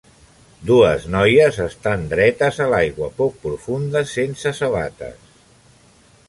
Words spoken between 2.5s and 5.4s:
a l'aigua poc profunda sense sabates.